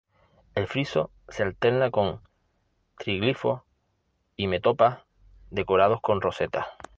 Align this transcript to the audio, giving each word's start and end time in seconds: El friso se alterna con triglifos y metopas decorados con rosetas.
El 0.55 0.65
friso 0.65 1.11
se 1.29 1.43
alterna 1.43 1.91
con 1.91 2.21
triglifos 2.97 3.61
y 4.35 4.47
metopas 4.47 5.03
decorados 5.51 6.01
con 6.01 6.21
rosetas. 6.21 6.65